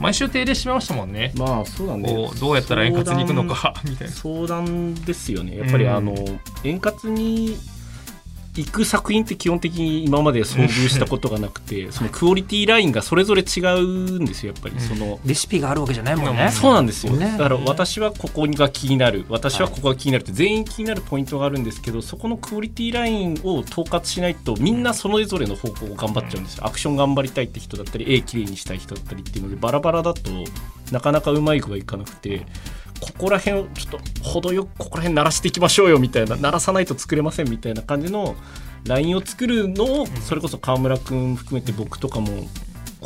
[0.00, 1.32] 毎週定例してましたもんね。
[1.36, 4.12] まあそうだねこうどうやったら円滑にいくのかみたいな。
[4.12, 6.14] 相談ですよねやっぱりうんあの、
[6.64, 7.56] 円滑に
[8.62, 14.80] 行く作品って基本的に今まで遭遇したことがなくてそのクオリティラインがそれぞれ違うんですよやっぱり。
[14.80, 16.50] その、レシピがあるわけじゃないもんね。
[16.50, 17.32] そうなんですよ、ね。
[17.32, 19.24] だから私はここが気になる。
[19.28, 26.66] 私はここが気になるって全員気になるポイントがあるんですけどそこのクオリティラインを統括しないとみんなそれぞれの方向を頑張っちゃうんですよ。
[26.66, 30.30] アクション頑張りたいって人だったり絵きれいにしたい人だったりっていうのでバラバラだと
[30.92, 32.46] なかなかうまい具合いかなくて
[33.00, 38.36] ここら辺をちょっと程よくここら辺鳴らしていきましょうよみたいな鳴らさないと作れませんみたいな感じの
[38.86, 42.28] ラインを作るのをそれこそ川村君含めて僕とかも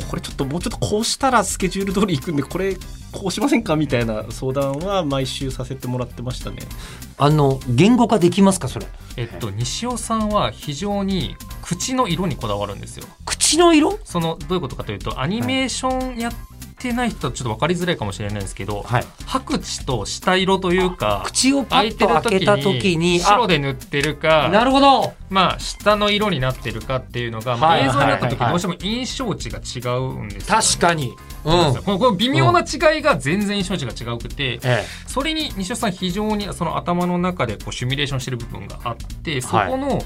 [0.09, 2.75] これちょっともうちょっとこうしたらスケジュール通り行くんでこれ
[3.11, 6.57] こうしませんかみたいな相談は毎週させてもらってましたね。
[7.17, 8.87] あの言語化できますかそれ？
[9.17, 13.05] えっと、西尾さんは非常に口の色にこだわるんですよ。
[13.25, 13.99] 口の色？
[14.05, 16.33] そのどういうことかというとアニメーションやっ
[16.81, 19.05] てない人はちょっと分かりづらいかもしれないですけど、はい。
[19.25, 25.13] 白地と下色というか口をパ開いてるッと開け時た時に、に白で塗ってるかなるほど。
[25.29, 31.13] まあ下の色になってるかっていうのが、まあはい映像になった時はいはいどうしても印象値が違うんですよね、確かに。
[31.45, 31.83] うん。
[31.83, 40.01] このこの微妙な違いが全然印象値が違うくて、えそれに西尾さん非常にその頭の中でこうシミュレーションしてる部分があってそこの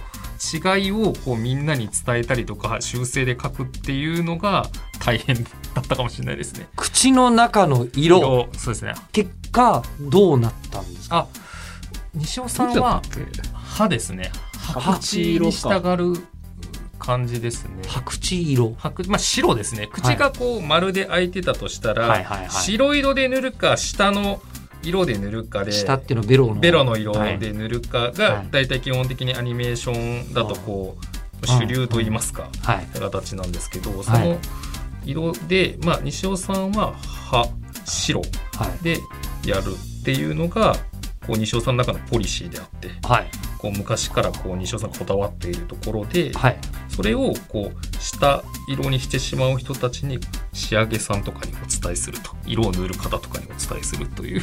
[0.46, 4.68] 違いをこうみんなに伝えたりとか修正で書くっていうのが
[5.00, 6.68] 大変だったかもしれないですね。
[6.76, 8.96] 口の中の色そうですね。
[9.12, 11.18] 結果どうなったんですか？
[11.18, 11.28] あ
[12.14, 13.02] 西尾さんは
[13.54, 14.32] 歯ですね。
[14.54, 16.18] 白地に従う
[16.98, 17.84] 感じですね。
[17.88, 18.74] 白地色。
[18.80, 24.42] 白まあ、白ですね口がこう丸で開いてたとしたら、白色で塗るか下の
[24.82, 26.56] 色で塗るかで下っていうのはベロの。
[26.56, 30.98] ベロの色はいで塗るかはがい大体基本的にアニメーションだとこ
[31.42, 32.88] う主流といいますかはい。
[33.00, 34.40] 形なんですけどその
[35.06, 37.48] 色でまあ西尾さんは歯
[37.86, 38.22] 白
[38.54, 38.84] はい。
[38.84, 39.00] で
[39.46, 40.76] やるっていうのが
[41.26, 43.28] こう西尾さんの中のポリシーであってはい。
[43.58, 46.58] こう昔からこう西尾さんがこだわっているところではい。
[46.90, 50.20] それをこう下色にしてしまう人たちに
[50.54, 54.42] 仕上げさんとかにお伝えすると色を塗る方とかにお伝えするという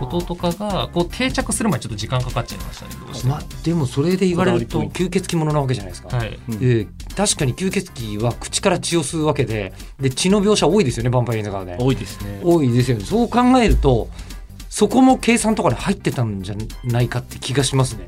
[0.00, 6.14] こととかがこう定着する前にちょっと時間かかっちゃいましたねどうしてもまあでもそれで言われると吸血鬼ものなわけじゃないですか。
[6.16, 12.40] はいうんえー確かに吸血鬼は口から血を吸うわけでで血の描写多いですよねヴァンパイア映画はね多いですね。
[12.42, 14.08] 多いですよねそう考えると
[14.72, 18.06] そこも計算とかで入ってたんじゃないかって気がしますね。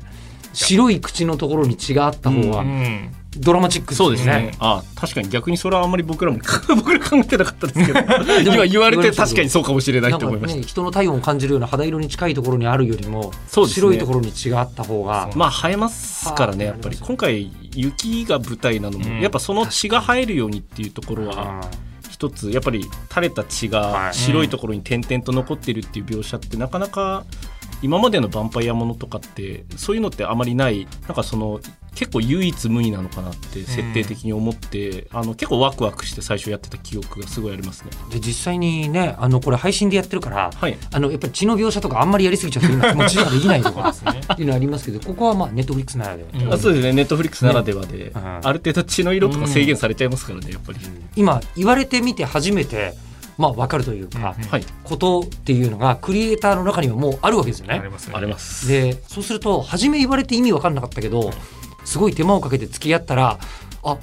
[0.51, 3.13] 白い口のところに血があった方うがん。
[3.37, 4.07] ドラマチックですね。
[4.07, 4.51] うですね。
[4.57, 6.39] あ確かに逆にそれはあんまり僕らも
[6.75, 7.99] 僕ら考えてなかったですけど。
[8.51, 10.59] 今言われて確かにそうかもしれないと思いました。
[10.59, 13.67] ね人の体温を感じるような肌色に近いところにあるよりも、ね。
[13.67, 16.97] 白いところに血があった方がまあ生えますからねやっぱり。
[16.99, 19.21] 今回雪が舞台なのも、うん。
[19.21, 21.61] やっぱその血が生えるようにっていうところは
[22.27, 24.13] 一つやっぱり垂れた血がはい。
[24.13, 27.25] 白いところに点々と残ってるっていう描写ってなかなか
[27.81, 30.87] 今までのヴァンパイアものとかってそういうのってあまりない。
[31.07, 31.59] なんかその
[31.95, 37.91] 結構唯一無二なのかなって設定的に思って、あの結構ワクワクして最初やってた記憶がすごいありますね。
[38.11, 40.77] で実際にねあのこれ配信でやってるからはい。
[40.91, 43.89] あのやっぱり血の描写とかあんまりやりすぎちゃうと今気持ちができないとか
[44.33, 46.53] っていうのありますけどここはまあネットフリックスならでは、うん。
[46.53, 46.93] あそうですね。
[46.93, 48.39] ネットフリックスならではで、うん。
[48.43, 50.79] ある程度血の色とか制限されちゃいますからねやっぱり、
[51.15, 52.93] 今言われてみて初めて
[53.37, 54.43] まあ分かるというか、うん。
[54.43, 54.65] うんはい。
[54.83, 57.89] ことっていうのがクリエイターの中にはもうあるわけですよねあり。
[57.89, 61.31] ますねありますでそうすると初め言われて意味分かんなかったけど
[61.85, 63.39] すごい手間をかけて付き合ったら
[63.83, 63.97] あ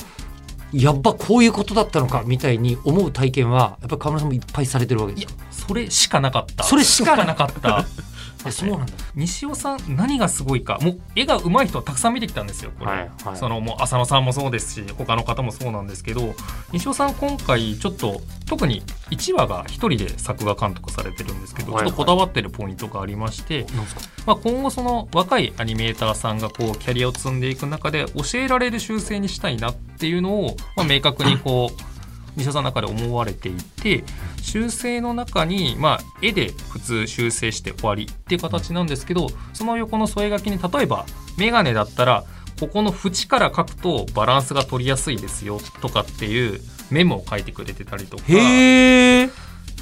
[0.72, 5.36] やっぱこういうことだったのかみたいに思う体験はやっぱ川村さんもいっぱいされてるわけですいやよ。
[5.50, 6.64] それしかなかった。
[6.64, 7.84] それしかなかった
[8.44, 8.92] あそうなんだ。
[9.14, 10.78] 西尾さん何がすごいか。
[10.80, 13.36] もう絵が上手い人はたくさん見てきたんですよこれ、はいはい。
[13.36, 16.34] そのもう浅野さんもそうですし他の方もそうなんですけど
[16.72, 21.90] 西尾さん今回ちょっと特に1話が1人で作画監督されてるんですけど、はいはい。
[21.90, 23.66] ちょっとこだわってるポイントがありまして、
[24.26, 31.91] まあ、今後その若いアニメーターさんがこうキャリアを積んでいく中で教えられる修正にしたいなっていうのを、まあ、明確にこう
[32.36, 34.04] 西尾さんの中で思われていて
[34.40, 41.06] 修正の中に、まあ、絵で普通修正して終わりっていう形なんですけどその横の添え書きに例えば
[41.38, 42.24] 眼鏡だったら
[42.60, 48.22] ここの縁から書くとバランスが取りやすいですよとかっていうメモを書いてくれてたりとか。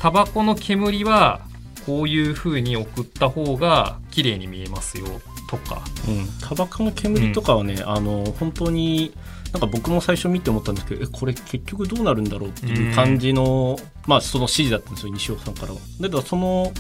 [0.01, 1.43] タバコの煙は
[1.85, 5.07] こういう風に送った方が綺麗に見えますよ
[5.49, 5.83] とか。
[6.09, 9.13] うん、タバコの煙とかはね、あの本当に
[9.53, 15.79] なんか僕も最初見て思ったんですけどえこれ結局どうなるんだろうっていう感じの、まあその指示だったんですよ西尾さんからは。
[16.01, 16.73] だけどその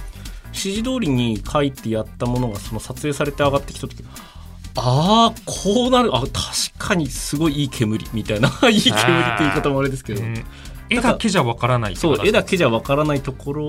[0.46, 4.04] 指示通りに書いてやったものがその撮影されて上がってきた時
[4.76, 6.30] ああこうなるあ確
[6.78, 9.04] かにすごいいい煙みたいな いい煙っ
[9.36, 10.44] ていう言い方もあれですけど、うん
[10.90, 13.62] 絵だけじゃわからないそう形絵だけじゃわからないところ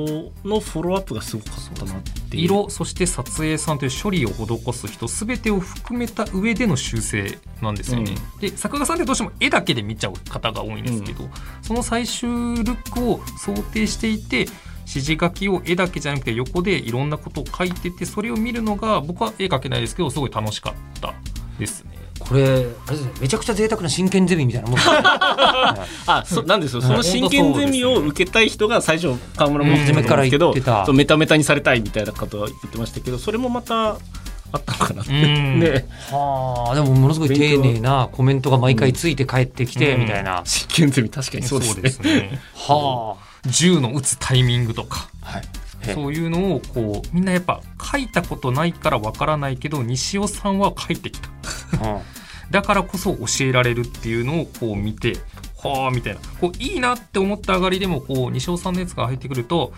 [0.43, 2.43] のフォローアップがすごかったなっていう。
[2.45, 11.29] 色そして撮影さんという処理を施す人全てを含めた上での修正なんですよね、で作画さんってどうしても絵だけで見ちゃう方が多いんですけど、
[11.61, 14.47] その最終ルックを想定していて
[14.87, 21.13] 指示書きを絵だけじゃなくて横でいろんなことを書いててそれを見るのが僕は絵描けないですけどすごい楽しかった
[21.59, 22.00] ですね。
[22.27, 24.79] これあれですねめちゃくちゃ贅沢な真剣ゼミみたいなもん
[26.07, 26.81] あそなんですよ。
[26.81, 33.97] その真剣ゼミを受けたい人が最初河村も言ってたんですけどうん初めから言ってたそうメタメタにされたいみたいなことは言ってましたけどそれもまた
[34.53, 35.01] あったのかな。
[35.01, 35.59] って、うん。
[35.59, 35.85] ね。
[36.11, 42.15] はあでもものすごい丁寧なコメントが毎回ついて帰ってきてうんみたいな、真剣ゼミ確かにそうですね。
[42.15, 42.39] ね。
[42.55, 45.09] は銃の撃つタイミングとか。
[45.21, 45.45] あ、はい、へ
[45.83, 51.29] そういうのをこうみんなやっぱ書いたことないからわからないけど西尾さんは書いてきた。
[51.83, 52.01] うん。
[52.51, 55.17] だからこそ教えられるっていうのをこう見て
[55.63, 56.19] はあみたいな。
[56.39, 59.73] こういいなって思った上がりでもこう西尾さんのやつが入ってくると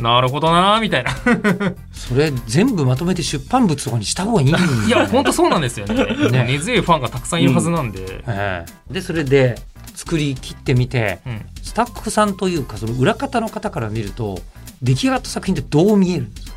[0.00, 1.10] なるほどなみたいな。
[1.92, 4.48] それ全部まとめて出版物とかにした方がいい。
[4.48, 5.94] ん だいや本当そうなんですよね。
[6.30, 6.44] ね。
[6.44, 8.92] 根強いファンがたくさんいるはずなんで、ええ。
[8.92, 9.60] でそれで
[9.94, 11.46] 作り切ってみてうん。
[11.62, 14.40] スタッフさんというかその裏方の方から見ると
[14.84, 16.54] 出来上がった作品ってどう見えるんですか？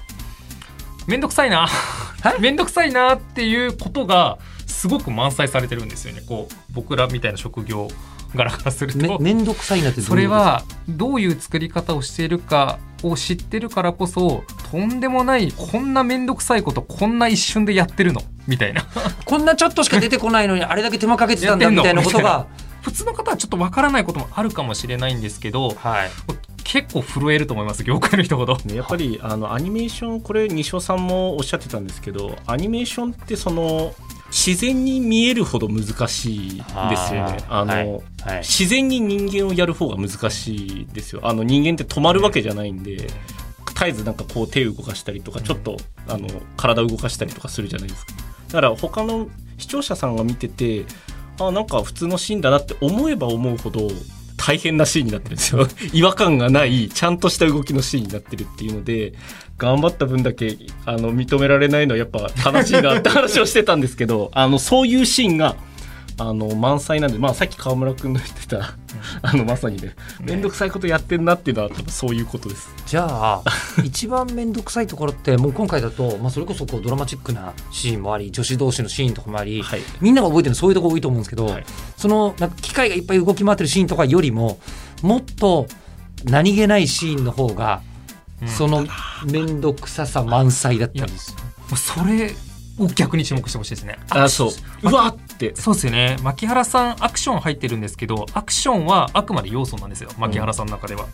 [1.08, 1.68] めんどくさいな。
[1.68, 6.22] はいめんどくさいなっていうことがすごく満載されてるんですよね。
[6.28, 7.88] こう僕らみたいな職業
[8.36, 9.00] 柄からすると。
[9.20, 18.22] めめんどくさいなってどそうれはどういう作り方をしているかを知ってるからこそとんでもないこんな面倒くさいことこんな一瞬でやってるの。
[18.48, 18.86] みたいな。
[19.24, 22.48] こんなちょっとしか出てこないのにあれだけ手間かけてたんだみたいなことが。
[22.82, 26.10] 普通の方はちょっとわからないこともあるかもしれないんですけどはい
[26.68, 28.58] 結構震えると思います業界の人ほど。
[28.58, 33.94] ねやっぱりあのアニメーションこれ西尾さんもおっしゃってたんですけどアニメーションってその
[34.30, 36.64] 自然に見えるほど難しいで
[36.98, 37.38] すよね。
[37.48, 41.22] あの、はいはい自然に人間をやる方が難しいですよ。
[41.24, 45.78] あの人間って止まるわけじゃないんで、絶えずなんかこう手を動かしたりとか、ちょっと
[46.10, 46.28] あの
[46.58, 48.12] 体を動かしたりとかするじゃないですか。
[48.48, 50.86] だから他の視聴者さんが見てて、
[51.40, 53.88] あなんか普通のシーンだなって思えば思うほど
[54.48, 55.68] 大変なシーンになってるんですよ。
[55.92, 59.12] 違和感がない、ちゃんとした動きのシーンになってるっていうので、
[59.58, 65.58] 頑張った分だけあの認められないのはやっぱ悲しいなって話をしてたんですけど、あのそういうシーンが
[66.20, 68.74] あの満載なんで、まあ、さっき川村君の言ってた、
[69.22, 72.70] あのまさにね面倒くさいことやってんなっていうのは多分そういうことです。
[72.88, 73.44] じゃあ
[73.86, 79.82] 一番面倒くさいところってもう今回だと、まあ、それこそこうドラマチックなシーンもあり女子同士のシーンとかもあり、はい。
[80.02, 81.66] みんなが覚えてるのそういうとこ多いと思うんですけど、はい。
[81.96, 84.60] そのなんか機械がいっぱい動き回ってるシーンとかよりも
[85.04, 85.68] もっと
[86.26, 87.82] 何気ないシーンの方が、
[88.42, 88.48] うん。
[88.48, 88.88] その
[89.26, 91.38] 面倒くささ満載だったりする。
[91.38, 92.34] もうそれ
[92.80, 93.98] を逆に注目してほしいですね。
[94.10, 101.06] あそううわってそうですよね牧原さんアクション入ってるんですけどアクションはあくまで要素なんですよ牧原さんの中では。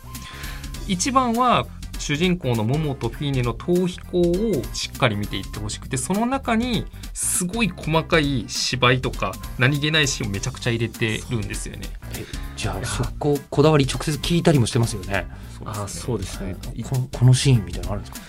[0.87, 1.65] 一番は
[1.99, 11.87] 主人公のモモとフィーネの逃避行をしっかり見ていってほしくてその中にすごい細かい芝居とか何気ないシーンをめちゃくちゃ入れてるんですよね。
[12.17, 12.25] え
[12.57, 15.25] じゃあそここだわり直接聞いたりもしてますよね。
[15.63, 16.57] あそうですね。
[16.83, 18.27] このこのシーンみたいなのあるんですか？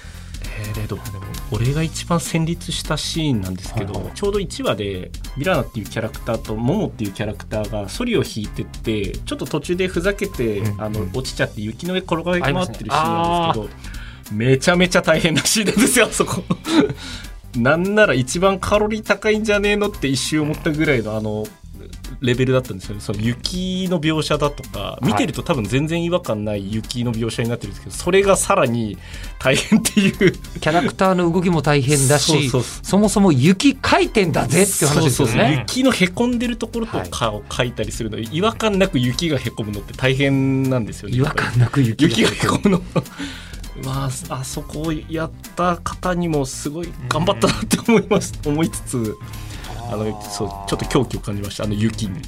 [0.59, 0.99] えー、レド。
[1.51, 4.15] 俺が一番戦慄したシーンなんですけど、はいはい。
[4.15, 13.77] ちょうど1話でミラナっていうキャラクターとモモっていうキャラクターがソリを引いてってちょっと途中でふざけて、うんあのうん落ちちゃって雪の上転がり回ってるシーンあなんです
[14.29, 16.43] けど、めちゃめちゃ大変なシーンなんですよあそこ。
[17.57, 21.47] なんなら一番カロリー高いんじゃねえのって一瞬思ったぐらいのあの
[22.21, 23.01] レベルだったんですよね。
[23.01, 28.99] その雪の描写だとか見てると多分全然違和感ない雪の描写になってるんですけどそれがさらに
[29.39, 30.33] 大変っていう。
[30.33, 32.51] キャラクターの動きも大変だし
[32.83, 35.37] そもそも雪回転だぜっていう話ですよそうそうそう。
[35.37, 35.59] ね。
[35.69, 41.17] 雪のへこんでるところとかを描いたりするの、違和感なく雪がへこむのって大変なんですよね。
[41.17, 42.83] 違和感なく雪雪がへこむの。
[43.83, 49.17] まああそこをやった方にもすごい頑張ったなって思います、思いつつ
[49.91, 52.21] あのそうちょっと狂気を感じましたあの雪に。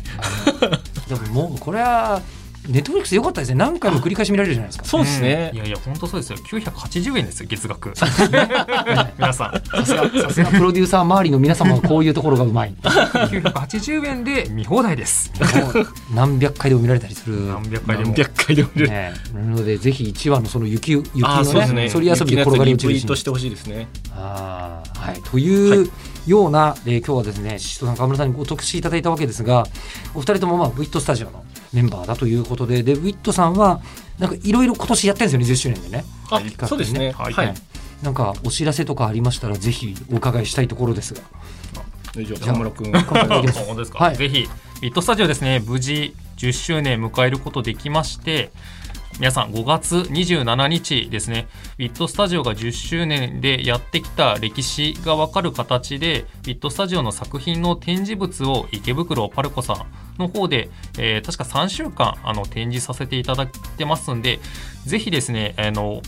[1.09, 2.21] でももうこれは
[2.69, 3.55] ネットフリックス良かったですね。
[3.57, 4.85] 何回も繰り返し見られるじゃないですか。
[4.85, 5.51] そうですね。
[5.55, 5.57] い。
[5.57, 6.39] やいや本当そうですよ。
[6.39, 7.93] 980円ですよ月額。
[9.19, 9.85] 皆さん。
[9.85, 12.71] さすがさすがプロデューサー周りの皆様はこういうところがうまい。
[12.71, 15.33] も980円で見放題です。
[15.41, 17.37] う何百回でも見られたりする。
[17.37, 18.11] 何百回でも。
[18.11, 18.93] 何百回でも見れる。
[18.93, 19.13] ね。
[19.35, 21.75] なのでぜひ1話のその雪雪あーそうですね。
[21.75, 23.89] のねそり遊びで転がり落ちるシーン雪のやつリツイートしてほしいですね。
[24.13, 25.91] あーはい、という
[26.27, 29.67] ような、えー今日はですねシシトさん川村さんにご特集いただいたわけですが
[30.15, 31.45] お二人とも、まあ、ウィットスタジオの
[31.77, 33.83] メンバーだということででウィットさんは
[34.19, 36.05] なんかいろいろ今年やってるんですよね10周年でね。
[36.31, 37.13] あ企画、そうですね。
[37.13, 37.55] はいはい。
[38.03, 41.21] なんかお知らせとかありましたらぜひお伺いしたいところですが。
[42.15, 42.89] じゃあ河村君。
[42.89, 44.49] いきます本当ですか、はいぜひ
[44.81, 48.51] ビットスタジオですね無事10周年迎えることできまして
[49.19, 51.49] 皆さん5月27日ですね。
[51.79, 59.87] ビットスタジオが10周年でやってきた歴史が分かる形でビットスタジオの作品の展示物を池袋パルコさん
[60.19, 63.49] の方で、えー確か3週間あの展示させていただい
[63.79, 64.39] てますんで
[64.85, 66.03] ぜひですねあの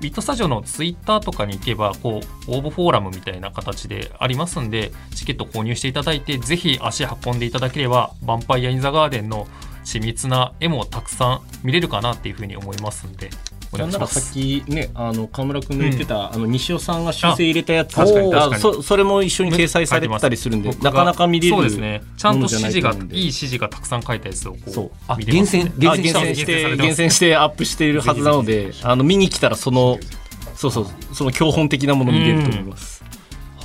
[0.00, 9.46] ビットスタジオのツイッターとかに行けばこう応募フォーラムみたいな形でありますんでチケット購入していただいてぜひ足運んでいただければヴァンパイア・イン・ザ・ガーデンの
[9.84, 13.30] 緻密な絵もたくさん見れるかなっていうふうに思いますんで
[13.78, 14.32] なんならさっす。
[14.32, 17.98] きねあの河村君の言ってた、あの西尾さんが修正入れたやつ。
[17.98, 18.62] あ確かにあ確かに。
[18.62, 22.02] そそれも一緒に掲載されてたりするんでなかなか見れるそうですね。
[22.16, 24.84] ちゃんと指示がいない指示がたくさん書いたやつをこそう。
[24.86, 25.70] うあ見れますんで。
[25.78, 29.98] 厳選あ厳選して厳選してアップしているはずなのであの見に来たらその
[30.54, 33.02] そうそうその教本的なもの見れると思います、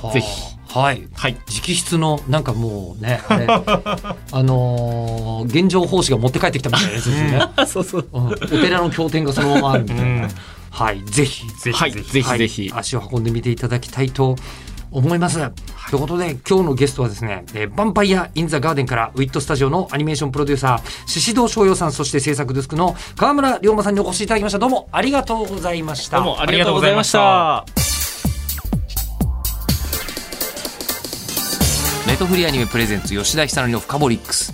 [0.02, 0.12] はあ。
[0.12, 1.08] ぜひはい。
[1.14, 1.36] はい。
[1.48, 8.08] 直筆のなんかもうね あのー現状奉仕が持って帰ってきたみたいなやつですよね、 そうそう。
[8.12, 8.26] うん。
[8.28, 10.28] お寺の経典がそのままあるみたいな、うん。
[10.70, 11.02] はい。
[11.04, 11.46] ぜひ。
[11.48, 11.92] ぜひはい。
[11.92, 12.38] ぜひぜひ。
[12.38, 14.36] ぜひ、足を運んでみていただきたいと
[14.92, 15.38] 思います。
[15.90, 24.58] ということで今日のゲストはですね、えー、ヴァンパイア・イン・ザ・ガーデンからウィットスタジオのアニメーションプロデューサー宍戸翔陽さんそして制作デスクの川村龍馬さんにお越しいただきました。
[24.58, 26.18] どうもありがとうございました。
[26.18, 27.99] どうもありがとうございました
[32.20, 34.52] トフリアニメプレゼンツ吉田久典のフカボリックス。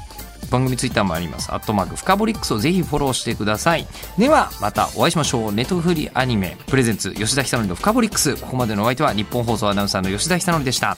[0.53, 1.53] 番組ツイッターもあります。
[1.53, 3.89] アットマークフカボリックスをぜひフォローしてください。
[4.17, 5.53] ではまたお会いしましょう。
[5.53, 8.37] ネットフリアニメプレゼンツ吉田久典のフカボリックス。
[8.37, 10.97] ここまでのお相手は日本放送アナウンサーの吉田久典でした。